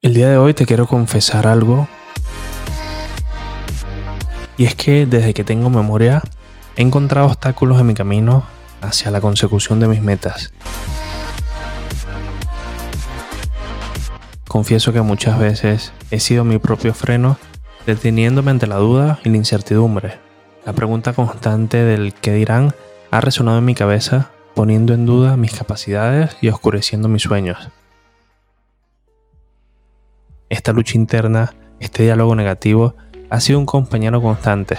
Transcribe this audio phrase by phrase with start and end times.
[0.00, 1.88] El día de hoy te quiero confesar algo.
[4.56, 6.22] Y es que desde que tengo memoria
[6.76, 8.44] he encontrado obstáculos en mi camino
[8.80, 10.52] hacia la consecución de mis metas.
[14.46, 17.36] Confieso que muchas veces he sido mi propio freno
[17.84, 20.20] deteniéndome ante la duda y la incertidumbre.
[20.64, 22.72] La pregunta constante del qué dirán
[23.10, 27.68] ha resonado en mi cabeza poniendo en duda mis capacidades y oscureciendo mis sueños
[30.48, 32.94] esta lucha interna, este diálogo negativo,
[33.30, 34.78] ha sido un compañero constante,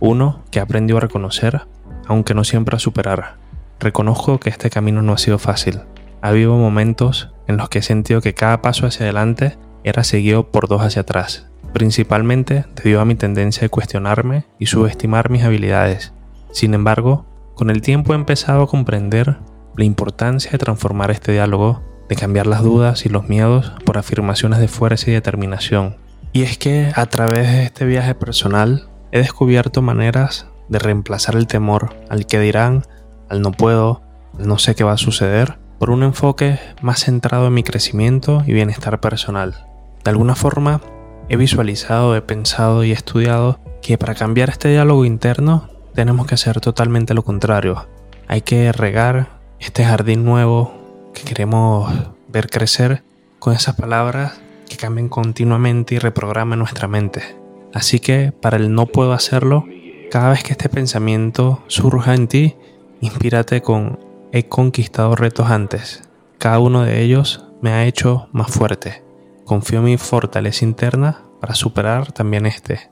[0.00, 1.62] uno que aprendió a reconocer,
[2.06, 3.36] aunque no siempre a superar.
[3.78, 5.80] Reconozco que este camino no ha sido fácil.
[6.22, 10.50] Ha habido momentos en los que he sentido que cada paso hacia adelante era seguido
[10.50, 16.12] por dos hacia atrás, principalmente debido a mi tendencia a cuestionarme y subestimar mis habilidades.
[16.52, 19.38] Sin embargo, con el tiempo he empezado a comprender
[19.76, 24.58] la importancia de transformar este diálogo de cambiar las dudas y los miedos por afirmaciones
[24.58, 25.96] de fuerza y determinación.
[26.32, 31.46] Y es que a través de este viaje personal he descubierto maneras de reemplazar el
[31.46, 32.84] temor al que dirán,
[33.28, 34.02] al no puedo,
[34.36, 38.42] al no sé qué va a suceder, por un enfoque más centrado en mi crecimiento
[38.44, 39.66] y bienestar personal.
[40.02, 40.80] De alguna forma,
[41.28, 46.60] he visualizado, he pensado y estudiado que para cambiar este diálogo interno tenemos que hacer
[46.60, 47.86] totalmente lo contrario.
[48.26, 50.79] Hay que regar este jardín nuevo
[51.14, 51.92] que queremos
[52.28, 53.02] ver crecer
[53.38, 57.36] con esas palabras que cambien continuamente y reprogramen nuestra mente.
[57.72, 59.64] Así que para el no puedo hacerlo,
[60.10, 62.56] cada vez que este pensamiento surja en ti,
[63.00, 63.98] inspírate con
[64.32, 66.02] he conquistado retos antes.
[66.38, 69.02] Cada uno de ellos me ha hecho más fuerte.
[69.44, 72.90] Confío en mi fortaleza interna para superar también este.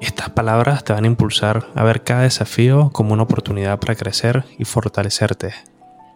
[0.00, 4.44] Estas palabras te van a impulsar a ver cada desafío como una oportunidad para crecer
[4.58, 5.52] y fortalecerte.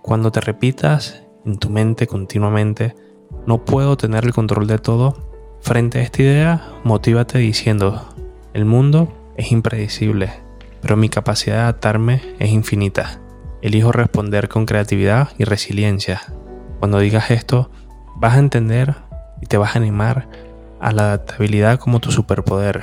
[0.03, 2.95] Cuando te repitas en tu mente continuamente,
[3.47, 8.09] no puedo tener el control de todo, frente a esta idea, motívate diciendo,
[8.53, 10.33] el mundo es impredecible,
[10.81, 13.21] pero mi capacidad de adaptarme es infinita.
[13.63, 16.21] Elijo responder con creatividad y resiliencia.
[16.81, 17.71] Cuando digas esto,
[18.17, 18.97] vas a entender
[19.41, 20.29] y te vas a animar
[20.81, 22.83] a la adaptabilidad como tu superpoder.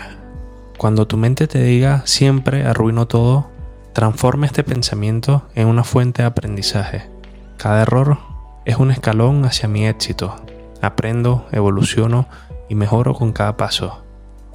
[0.77, 3.49] Cuando tu mente te diga siempre arruino todo,
[3.93, 7.09] transforma este pensamiento en una fuente de aprendizaje.
[7.57, 8.17] Cada error
[8.65, 10.35] es un escalón hacia mi éxito.
[10.81, 12.27] Aprendo, evoluciono
[12.69, 14.03] y mejoro con cada paso.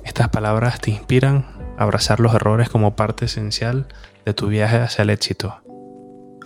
[0.04, 1.46] Estas palabras te inspiran
[1.78, 3.88] a abrazar los errores como parte esencial
[4.24, 5.62] de tu viaje hacia el éxito.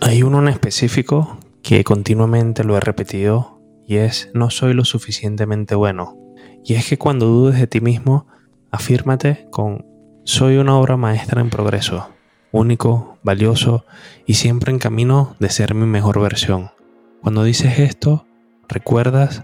[0.01, 5.75] Hay uno en específico que continuamente lo he repetido y es no soy lo suficientemente
[5.75, 6.17] bueno.
[6.63, 8.27] Y es que cuando dudes de ti mismo,
[8.71, 9.85] afírmate con
[10.23, 12.09] soy una obra maestra en progreso,
[12.51, 13.85] único, valioso
[14.25, 16.71] y siempre en camino de ser mi mejor versión.
[17.21, 18.25] Cuando dices esto,
[18.67, 19.43] recuerdas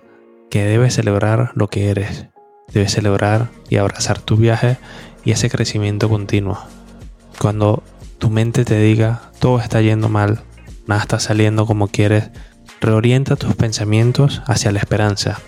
[0.49, 2.27] que debes celebrar lo que eres.
[2.73, 4.77] Debes celebrar y abrazar tu viaje
[5.23, 6.57] y ese crecimiento continuo.
[7.39, 7.83] Cuando
[8.17, 10.41] tu mente te diga todo está yendo mal,
[10.87, 12.31] nada está saliendo como quieres,
[12.79, 15.39] reorienta tus pensamientos hacia la esperanza.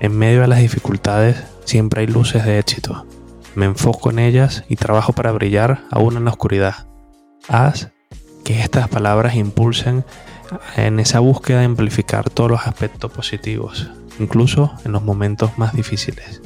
[0.00, 3.06] En medio de las dificultades siempre hay luces de éxito.
[3.54, 6.86] Me enfoco en ellas y trabajo para brillar aún en la oscuridad.
[7.48, 7.90] Haz
[8.44, 10.04] que estas palabras impulsen
[10.76, 16.42] en esa búsqueda de amplificar todos los aspectos positivos, incluso en los momentos más difíciles.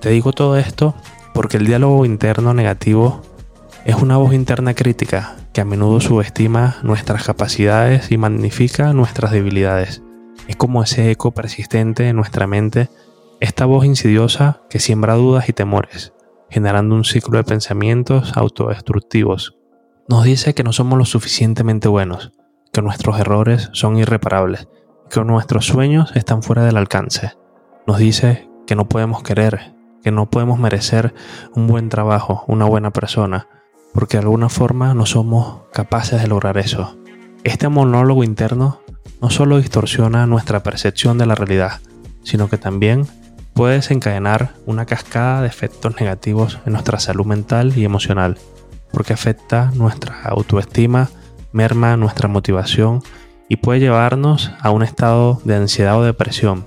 [0.00, 0.94] Te digo todo esto
[1.34, 3.22] porque el diálogo interno negativo
[3.84, 10.02] es una voz interna crítica que a menudo subestima nuestras capacidades y magnifica nuestras debilidades.
[10.46, 12.88] Es como ese eco persistente en nuestra mente,
[13.40, 16.12] esta voz insidiosa que siembra dudas y temores,
[16.50, 19.56] generando un ciclo de pensamientos autodestructivos.
[20.08, 22.32] Nos dice que no somos lo suficientemente buenos,
[22.72, 24.68] que nuestros errores son irreparables,
[25.10, 27.32] que nuestros sueños están fuera del alcance.
[27.86, 31.14] Nos dice que no podemos querer, que no podemos merecer
[31.54, 33.48] un buen trabajo, una buena persona,
[33.94, 36.96] porque de alguna forma no somos capaces de lograr eso.
[37.44, 38.80] Este monólogo interno
[39.20, 41.80] no solo distorsiona nuestra percepción de la realidad,
[42.22, 43.06] sino que también
[43.54, 48.38] puede desencadenar una cascada de efectos negativos en nuestra salud mental y emocional,
[48.92, 51.08] porque afecta nuestra autoestima,
[51.52, 53.02] merma nuestra motivación
[53.48, 56.66] y puede llevarnos a un estado de ansiedad o depresión.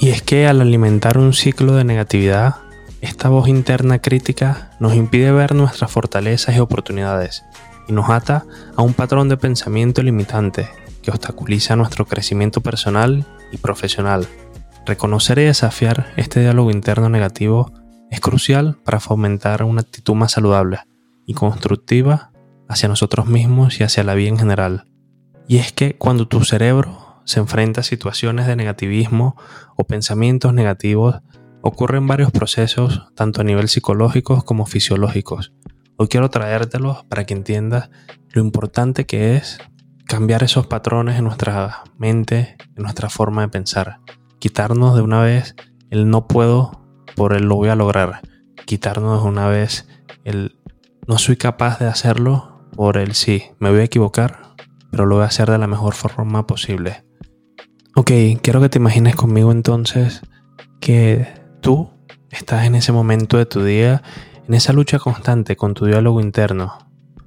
[0.00, 2.56] Y es que al alimentar un ciclo de negatividad,
[3.00, 7.44] esta voz interna crítica nos impide ver nuestras fortalezas y oportunidades
[7.88, 8.44] y nos ata
[8.76, 10.68] a un patrón de pensamiento limitante
[11.02, 14.26] que obstaculiza nuestro crecimiento personal y profesional.
[14.86, 17.72] Reconocer y desafiar este diálogo interno negativo
[18.10, 20.80] es crucial para fomentar una actitud más saludable
[21.26, 22.30] y constructiva
[22.68, 24.84] hacia nosotros mismos y hacia la vida en general.
[25.46, 29.36] Y es que cuando tu cerebro se enfrenta a situaciones de negativismo
[29.76, 31.20] o pensamientos negativos,
[31.62, 35.52] ocurren varios procesos, tanto a nivel psicológico como fisiológicos.
[35.96, 37.90] Hoy quiero traértelos para que entiendas
[38.30, 39.58] lo importante que es
[40.06, 44.00] cambiar esos patrones en nuestra mente, en nuestra forma de pensar.
[44.38, 45.56] Quitarnos de una vez
[45.90, 46.86] el no puedo
[47.16, 48.20] por el lo voy a lograr.
[48.64, 49.88] Quitarnos de una vez
[50.24, 50.58] el
[51.06, 54.54] no soy capaz de hacerlo por el sí, me voy a equivocar,
[54.92, 57.02] pero lo voy a hacer de la mejor forma posible.
[57.96, 60.22] Ok, quiero que te imagines conmigo entonces
[60.78, 61.26] que
[61.60, 61.90] tú
[62.30, 64.04] estás en ese momento de tu día,
[64.46, 66.78] en esa lucha constante con tu diálogo interno.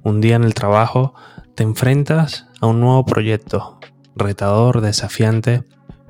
[0.02, 1.12] Un día en el trabajo
[1.54, 3.78] te enfrentas a un nuevo proyecto,
[4.16, 5.64] retador, desafiante.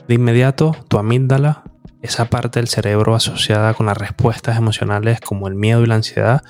[0.07, 1.65] De inmediato, tu amígdala,
[2.01, 6.45] esa parte del cerebro asociada con las respuestas emocionales como el miedo y la ansiedad,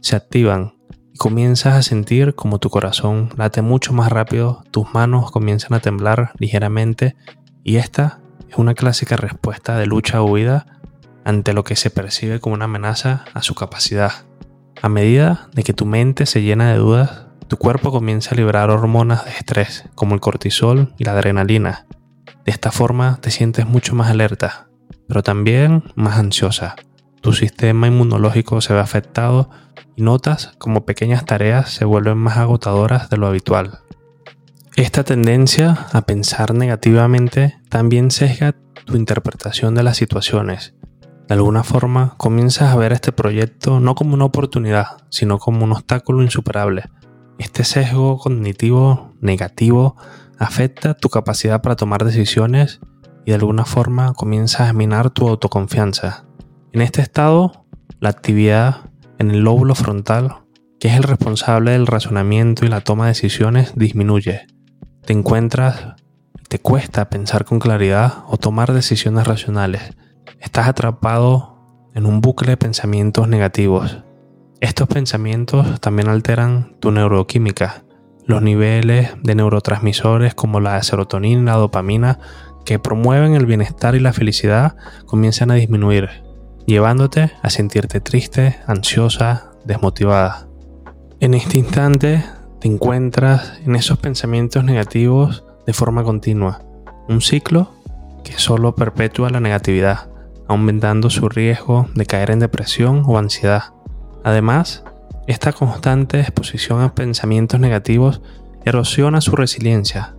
[0.00, 0.75] se activan
[1.16, 5.80] y comienzas a sentir como tu corazón late mucho más rápido, tus manos comienzan a
[5.80, 7.16] temblar ligeramente
[7.64, 8.20] y esta
[8.50, 10.66] es una clásica respuesta de lucha o huida
[11.24, 14.12] ante lo que se percibe como una amenaza a su capacidad.
[14.82, 18.68] A medida de que tu mente se llena de dudas, tu cuerpo comienza a liberar
[18.68, 21.86] hormonas de estrés, como el cortisol y la adrenalina.
[22.44, 24.68] De esta forma te sientes mucho más alerta,
[25.08, 26.76] pero también más ansiosa.
[27.26, 29.50] Tu sistema inmunológico se ve afectado
[29.96, 33.80] y notas como pequeñas tareas se vuelven más agotadoras de lo habitual.
[34.76, 40.76] Esta tendencia a pensar negativamente también sesga tu interpretación de las situaciones.
[41.26, 45.72] De alguna forma comienzas a ver este proyecto no como una oportunidad, sino como un
[45.72, 46.84] obstáculo insuperable.
[47.38, 49.96] Este sesgo cognitivo negativo
[50.38, 52.78] afecta tu capacidad para tomar decisiones
[53.24, 56.25] y de alguna forma comienzas a minar tu autoconfianza.
[56.76, 57.64] En este estado,
[58.00, 60.42] la actividad en el lóbulo frontal,
[60.78, 64.46] que es el responsable del razonamiento y la toma de decisiones, disminuye
[65.06, 65.94] te encuentras
[66.50, 69.96] te cuesta pensar con claridad o tomar decisiones racionales.
[70.38, 74.04] Estás atrapado en un bucle de pensamientos negativos.
[74.60, 77.84] Estos pensamientos también alteran tu neuroquímica.
[78.26, 82.18] Los niveles de neurotransmisores como la serotonina y la dopamina
[82.66, 84.76] que promueven el bienestar y la felicidad
[85.06, 86.25] comienzan a disminuir,
[86.66, 90.48] llevándote a sentirte triste, ansiosa, desmotivada.
[91.20, 92.24] En este instante
[92.60, 96.62] te encuentras en esos pensamientos negativos de forma continua,
[97.08, 97.72] un ciclo
[98.24, 100.10] que solo perpetúa la negatividad,
[100.48, 103.74] aumentando su riesgo de caer en depresión o ansiedad.
[104.24, 104.84] Además,
[105.26, 108.20] esta constante exposición a pensamientos negativos
[108.64, 110.15] erosiona su resiliencia.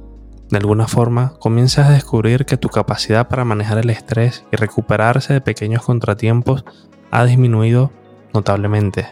[0.49, 5.33] De alguna forma, comienzas a descubrir que tu capacidad para manejar el estrés y recuperarse
[5.33, 6.63] de pequeños contratiempos
[7.11, 7.91] ha disminuido
[8.33, 9.07] notablemente.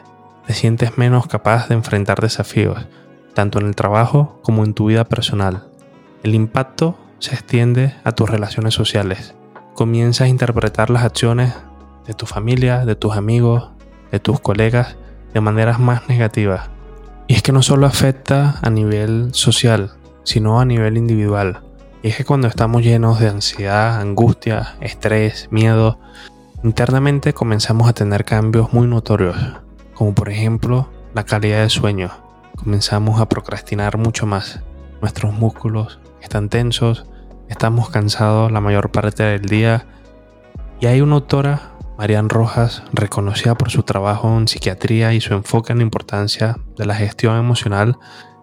[0.47, 2.87] Te sientes menos capaz de enfrentar desafíos,
[3.33, 5.67] tanto en el trabajo como en tu vida personal.
[6.23, 9.35] El impacto se extiende a tus relaciones sociales.
[9.73, 11.53] Comienzas a interpretar las acciones
[12.07, 13.71] de tu familia, de tus amigos,
[14.11, 14.95] de tus colegas
[15.33, 16.69] de maneras más negativas.
[17.27, 19.91] Y es que no solo afecta a nivel social,
[20.25, 21.61] sino a nivel individual.
[22.03, 25.97] Y es que cuando estamos llenos de ansiedad, angustia, estrés, miedo,
[26.63, 29.37] internamente comenzamos a tener cambios muy notorios,
[29.93, 32.11] como por ejemplo la calidad de sueño,
[32.55, 34.61] comenzamos a procrastinar mucho más.
[35.01, 37.05] Nuestros músculos están tensos,
[37.49, 39.85] estamos cansados la mayor parte del día.
[40.79, 45.71] Y hay una autora, Marian Rojas, reconocida por su trabajo en psiquiatría y su enfoque
[45.71, 47.97] en la importancia de la gestión emocional,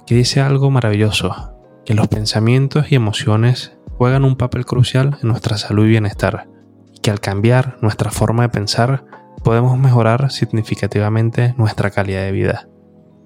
[0.07, 1.52] que dice algo maravilloso,
[1.85, 6.49] que los pensamientos y emociones juegan un papel crucial en nuestra salud y bienestar,
[6.93, 9.05] y que al cambiar nuestra forma de pensar
[9.43, 12.69] podemos mejorar significativamente nuestra calidad de vida.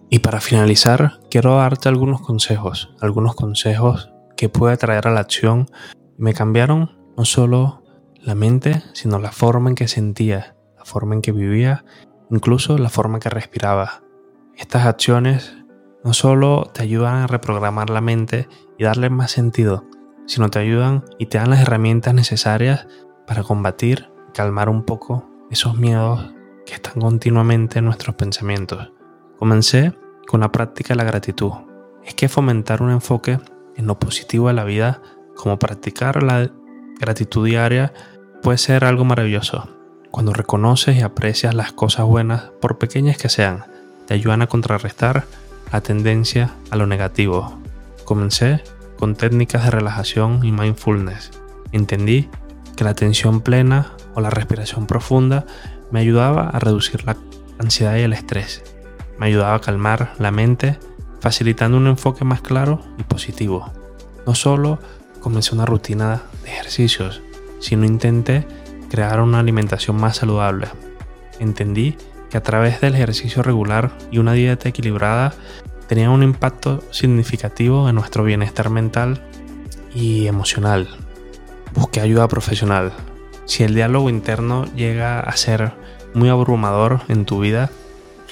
[0.08, 5.68] Y para finalizar, quiero darte algunos consejos, algunos consejos que puede traer a la acción.
[6.16, 7.82] Me cambiaron no solo
[8.20, 11.84] la mente, sino la forma en que sentía, la forma en que vivía,
[12.30, 14.02] incluso la forma que respiraba.
[14.56, 15.56] Estas acciones
[16.06, 18.48] no solo te ayudan a reprogramar la mente
[18.78, 19.84] y darle más sentido,
[20.26, 22.86] sino te ayudan y te dan las herramientas necesarias
[23.26, 26.32] para combatir, calmar un poco esos miedos
[26.64, 28.92] que están continuamente en nuestros pensamientos.
[29.36, 29.94] Comencé
[30.28, 31.50] con la práctica de la gratitud.
[32.04, 33.40] Es que fomentar un enfoque
[33.74, 35.02] en lo positivo de la vida,
[35.34, 36.52] como practicar la
[37.00, 37.92] gratitud diaria,
[38.44, 39.68] puede ser algo maravilloso.
[40.12, 43.64] Cuando reconoces y aprecias las cosas buenas, por pequeñas que sean,
[44.06, 45.24] te ayudan a contrarrestar
[45.72, 47.58] la tendencia a lo negativo.
[48.04, 48.62] Comencé
[48.98, 51.30] con técnicas de relajación y mindfulness.
[51.72, 52.28] Entendí
[52.76, 55.44] que la atención plena o la respiración profunda
[55.90, 57.16] me ayudaba a reducir la
[57.58, 58.62] ansiedad y el estrés
[59.18, 60.78] me ayudaba a calmar la mente,
[61.20, 63.72] facilitando un enfoque más claro y positivo.
[64.26, 64.78] No solo
[65.20, 67.22] comencé una rutina de ejercicios,
[67.60, 68.46] sino intenté
[68.90, 70.68] crear una alimentación más saludable.
[71.40, 71.96] Entendí
[72.30, 75.34] que a través del ejercicio regular y una dieta equilibrada
[75.88, 79.22] tenía un impacto significativo en nuestro bienestar mental
[79.94, 80.88] y emocional.
[81.74, 82.92] Busqué ayuda profesional.
[83.44, 85.72] Si el diálogo interno llega a ser
[86.14, 87.70] muy abrumador en tu vida,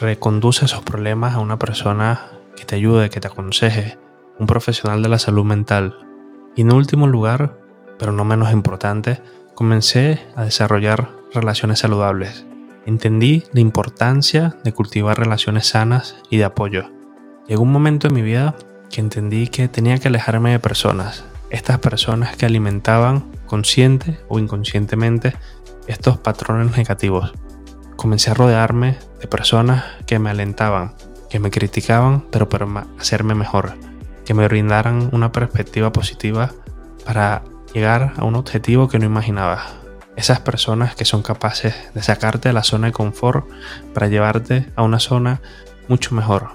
[0.00, 3.98] reconduce esos problemas a una persona que te ayude, que te aconseje,
[4.38, 5.96] un profesional de la salud mental.
[6.56, 7.58] Y en último lugar,
[7.98, 9.20] pero no menos importante,
[9.54, 12.46] comencé a desarrollar relaciones saludables.
[12.86, 16.90] Entendí la importancia de cultivar relaciones sanas y de apoyo.
[17.48, 18.56] Llegó un momento en mi vida
[18.90, 25.34] que entendí que tenía que alejarme de personas, estas personas que alimentaban consciente o inconscientemente
[25.86, 27.32] estos patrones negativos.
[27.96, 30.94] Comencé a rodearme de personas que me alentaban,
[31.30, 33.74] que me criticaban, pero para hacerme mejor,
[34.24, 36.52] que me brindaran una perspectiva positiva
[37.04, 39.83] para llegar a un objetivo que no imaginaba.
[40.16, 43.48] Esas personas que son capaces de sacarte de la zona de confort
[43.92, 45.40] para llevarte a una zona
[45.88, 46.50] mucho mejor.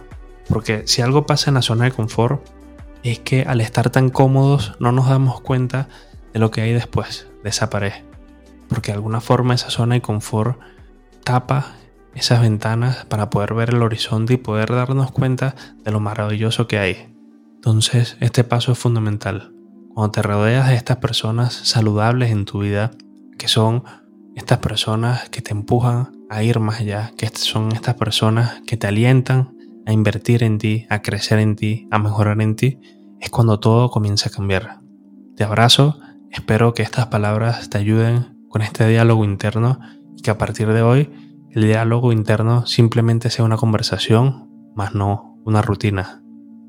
[0.47, 2.45] Porque si algo pasa en la zona de confort
[3.03, 5.87] es que al estar tan cómodos no nos damos cuenta
[6.33, 7.93] de lo que hay después de esa pared.
[8.67, 10.59] Porque de alguna forma esa zona de confort
[11.23, 11.73] tapa
[12.15, 16.79] esas ventanas para poder ver el horizonte y poder darnos cuenta de lo maravilloso que
[16.79, 17.15] hay.
[17.55, 19.53] Entonces, este paso es fundamental.
[19.93, 22.91] Cuando te rodeas de estas personas saludables en tu vida,
[23.39, 23.83] que son
[24.35, 28.85] estas personas que te empujan a ir más allá, que son estas personas que te
[28.85, 32.79] alientan a invertir en ti, a crecer en ti, a mejorar en ti,
[33.19, 34.81] es cuando todo comienza a cambiar.
[35.35, 39.79] Te abrazo, espero que estas palabras te ayuden con este diálogo interno
[40.15, 41.09] y que a partir de hoy
[41.49, 46.21] el diálogo interno simplemente sea una conversación, más no una rutina.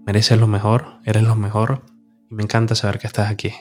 [0.07, 1.85] Mereces lo mejor, eres lo mejor
[2.31, 3.53] y me encanta saber que estás aquí.